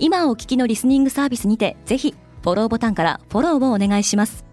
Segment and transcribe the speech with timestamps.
[0.00, 4.44] 今お聞きのリスニングサービスにてぜひフォローボタンからフォローをお願いします。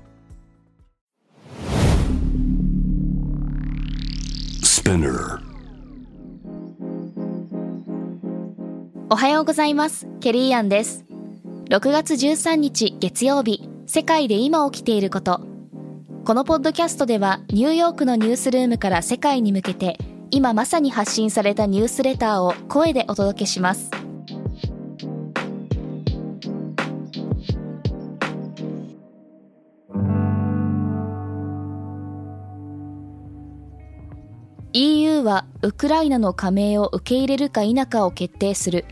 [9.09, 10.07] おはようございます。
[10.19, 11.05] ケリーアンです。
[11.69, 15.41] 6月13日月曜日世界で今起きていること。
[16.25, 19.99] このポッドキャストではニューヨークのニュースルームから世界に向けて
[20.31, 23.91] 今まさに発信されたニュースレターを声でお届けします
[34.77, 38.83] EU はウクライナの加盟を受け入れるか否かを決定する。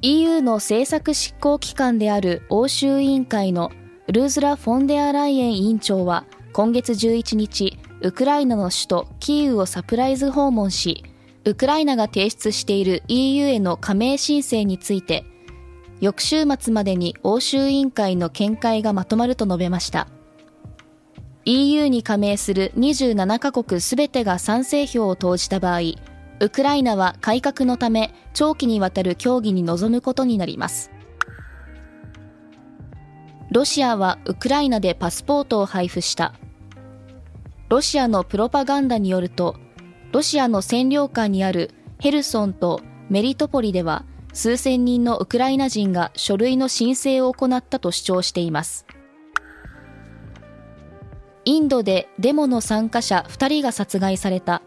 [0.00, 3.70] EU の政策執行機関である欧州委員会の
[4.08, 11.04] ルーズラ・フォンデアライエン委員長は今月11日ウクライナの首都キーウをサプライズ訪問し
[11.44, 15.24] ウクライナが提出している EU への加盟申請について
[16.00, 20.08] 翌週末までに欧州委員会の見解がまとまると述べました。
[21.44, 25.80] EU に加盟する27カ国すべてが賛成票を投じた場合、
[26.40, 30.90] ウクライナは改革のため長期にわたる協議に臨むことになります。
[33.50, 36.32] ロシアはウクライナでパスポートを配布した。
[37.68, 39.56] ロシアのプロパガンダによると、
[40.12, 48.86] ロシアの占領下にあるヘルソンとメリトポリでは数千人のウクライナ人が書類の申請を行ったと主張しています。
[51.44, 54.62] インドでデモの参加者2人が殺害された。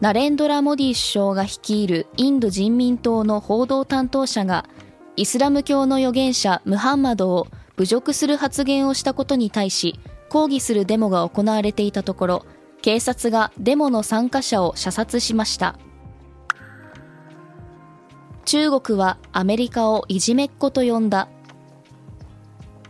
[0.00, 4.64] ナレンドラ・モディ首相が率いるインド人民党の報道担当者が
[5.16, 12.46] イスラム教の預言者ムハンマドを侮辱する発言をしたことに対し抗議するデモが行われていたところ
[12.80, 15.76] 警察がデモの参加者を射殺しました。
[18.44, 21.28] 中国はアメリカをいじめっ子と呼んだ。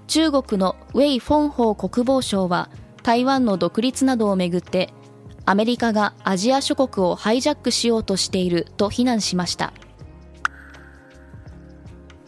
[0.09, 2.71] 中国のウェイ・フォンホー国防相は
[3.03, 4.93] 台湾の独立などをめぐって
[5.45, 9.73] アメリカがアジア諸国をハイジャックしようとしていると非難しました。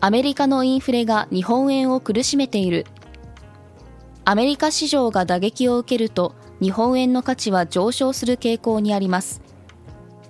[0.01, 2.87] アメリカのインフレが日本円を苦しめている。
[4.25, 9.43] アメリカ市場が打撃を受けると日本円の価値は上昇する傾向にあります。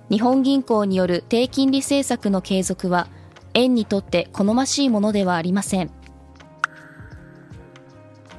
[0.09, 3.07] 日本銀行による低金利政策の継続は
[3.53, 6.00] 円にとって好ましいものではありません。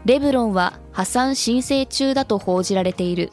[0.04, 3.32] レブロンは破産申請中だと報じられている。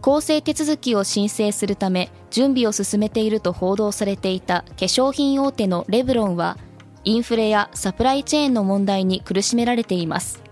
[0.00, 6.56] 公正手続きを申請するため準備を進めていると報道されていた化粧品大手のレブロンは
[7.04, 10.42] インフレやサプライチェーンの問題に苦しめられています。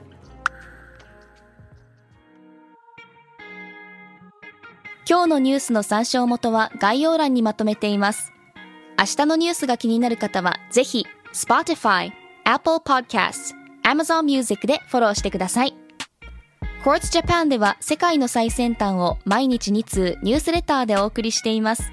[5.09, 8.33] 今日のニュースの参照元は概要欄にまとめています。
[8.99, 12.13] 明日のニュースが気になる方はぜひ Spotify、
[12.45, 13.55] Apple Podcast
[13.89, 15.75] Amazon Music でフォローしてください。
[16.85, 21.91] Quartz Japan では世界の最先端を毎日2通ニュースレターでお送りしています。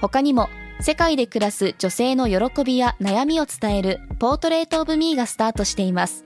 [0.00, 0.48] 他にも
[0.80, 6.24] 世界で暮らす女性の喜びや悩みを伝えるポートレートオブミーがスタートしています。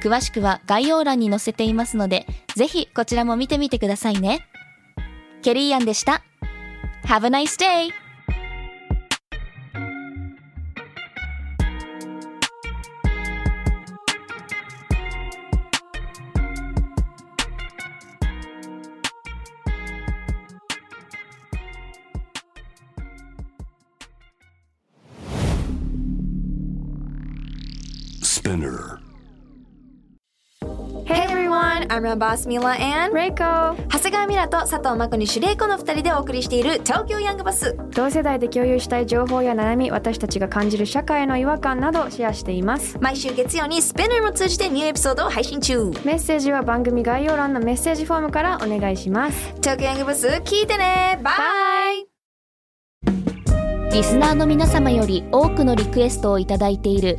[0.00, 2.26] 詳しくは概要欄に載せていますので、
[2.56, 4.46] ぜひこちらも見てみてくださいね。
[5.42, 6.22] ケリーアンでした。
[7.04, 8.01] Have a nice day!
[28.42, 28.98] Spinner.
[31.06, 33.76] Hey everyone, I'm your boss Mila and Reiko.
[33.88, 42.98] 長谷川ミラと佐藤真子にシュレイコの二人でお送りしている東京ヤングバス同世代で共有したい情報や悩み私たちが感じる社会の違和感などシェアしています。
[43.00, 45.84] 毎週月曜にスペナーも通じてニューエピソードを配信中。
[46.04, 49.54] メッセージは番組概要欄のメッセージフォームからお願いします。
[49.60, 51.20] 東京ヤングバス聞いてね。
[51.22, 51.30] バ
[51.92, 52.08] イ
[53.92, 57.18] リスナーの皆様より多くのリクエストをいただいている